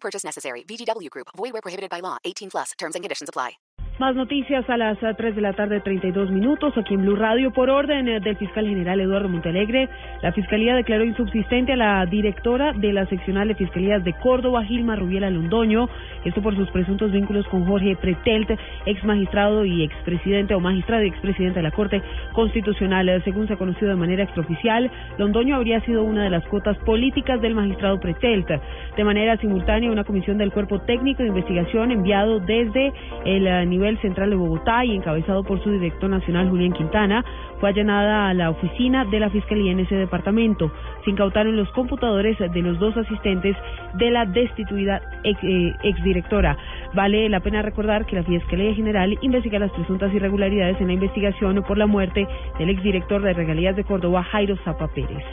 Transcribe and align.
Purchase 0.00 0.24
necessary. 0.24 0.62
VGW 0.62 1.10
Group. 1.10 1.28
Void 1.36 1.52
where 1.52 1.62
prohibited 1.62 1.90
by 1.90 2.00
law. 2.00 2.16
18 2.24 2.48
plus. 2.50 2.72
Terms 2.78 2.94
and 2.94 3.04
conditions 3.04 3.28
apply. 3.28 3.58
Más 3.98 4.14
noticias 4.14 4.64
a 4.70 4.76
las 4.76 4.96
3 5.00 5.34
de 5.34 5.40
la 5.42 5.54
tarde, 5.54 5.80
32 5.80 6.30
minutos, 6.30 6.72
aquí 6.76 6.94
en 6.94 7.02
Blue 7.02 7.16
Radio. 7.16 7.52
Por 7.52 7.68
orden 7.68 8.06
eh, 8.06 8.20
del 8.20 8.36
fiscal 8.36 8.64
general 8.64 9.00
Eduardo 9.00 9.28
Montalegre, 9.28 9.88
la 10.22 10.32
fiscalía 10.32 10.76
declaró 10.76 11.02
insubsistente 11.02 11.72
a 11.72 11.76
la 11.76 12.06
directora 12.06 12.72
de 12.74 12.92
la 12.92 13.06
seccional 13.06 13.48
de 13.48 13.56
fiscalías 13.56 14.04
de 14.04 14.12
Córdoba, 14.20 14.64
Gilma 14.64 14.94
Rubiela 14.94 15.30
Londoño, 15.30 15.88
esto 16.24 16.42
por 16.42 16.54
sus 16.56 16.70
presuntos 16.70 17.12
vínculos 17.12 17.46
con 17.48 17.64
Jorge 17.66 17.96
Pretelt, 17.96 18.50
ex 18.86 19.04
magistrado 19.04 19.64
y 19.64 19.82
expresidente 19.82 20.54
o 20.54 20.60
magistrado 20.60 21.04
y 21.04 21.08
expresidente 21.08 21.58
de 21.58 21.62
la 21.62 21.70
Corte 21.70 22.02
Constitucional. 22.32 23.22
Según 23.24 23.46
se 23.46 23.54
ha 23.54 23.56
conocido 23.56 23.90
de 23.90 23.96
manera 23.96 24.24
extraoficial, 24.24 24.90
Londoño 25.18 25.56
habría 25.56 25.80
sido 25.80 26.02
una 26.02 26.24
de 26.24 26.30
las 26.30 26.44
cuotas 26.46 26.76
políticas 26.78 27.40
del 27.40 27.54
magistrado 27.54 28.00
Pretelt. 28.00 28.48
De 28.96 29.04
manera 29.04 29.36
simultánea, 29.38 29.90
una 29.90 30.04
comisión 30.04 30.38
del 30.38 30.52
Cuerpo 30.52 30.80
Técnico 30.80 31.22
de 31.22 31.28
Investigación 31.28 31.90
enviado 31.90 32.40
desde 32.40 32.92
el 33.24 33.46
eh, 33.46 33.66
nivel 33.66 33.98
central 33.98 34.30
de 34.30 34.36
Bogotá 34.36 34.84
y 34.84 34.94
encabezado 34.94 35.42
por 35.44 35.62
su 35.62 35.70
director 35.70 36.10
nacional 36.10 36.48
Julián 36.48 36.72
Quintana, 36.72 37.24
fue 37.60 37.70
allanada 37.70 38.28
a 38.28 38.34
la 38.34 38.50
oficina 38.50 39.04
de 39.04 39.20
la 39.20 39.30
Fiscalía 39.30 39.72
en 39.72 39.80
ese 39.80 39.96
departamento. 39.96 40.70
Incautaron 41.08 41.56
los 41.56 41.70
computadores 41.72 42.38
de 42.38 42.62
los 42.62 42.78
dos 42.78 42.96
asistentes 42.96 43.56
de 43.94 44.10
la 44.10 44.26
destituida 44.26 45.00
ex, 45.24 45.38
eh, 45.42 45.74
exdirectora. 45.82 46.56
Vale 46.94 47.28
la 47.28 47.40
pena 47.40 47.62
recordar 47.62 48.06
que 48.06 48.16
la 48.16 48.22
Fiscalía 48.22 48.74
General 48.74 49.16
investiga 49.22 49.58
las 49.58 49.72
presuntas 49.72 50.12
irregularidades 50.14 50.80
en 50.80 50.88
la 50.88 50.92
investigación 50.94 51.62
por 51.66 51.78
la 51.78 51.86
muerte 51.86 52.26
del 52.58 52.70
exdirector 52.70 53.22
de 53.22 53.32
Regalías 53.32 53.76
de 53.76 53.84
Córdoba, 53.84 54.22
Jairo 54.22 54.56
Zapa 54.64 54.88
Pérez. 54.88 55.24